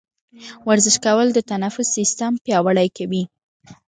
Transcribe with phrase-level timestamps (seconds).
[0.67, 3.23] ورزش کول د تنفس سیستم پیاوړی کوي.